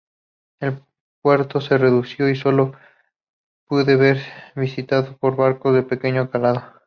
El 0.59 0.81
puerto 1.21 1.59
es 1.59 1.69
reducido 1.69 2.27
y 2.27 2.35
sólo 2.35 2.73
puede 3.67 3.99
ser 4.15 4.23
visitado 4.55 5.15
por 5.17 5.35
barcos 5.35 5.75
de 5.75 5.83
pequeño 5.83 6.31
calado. 6.31 6.63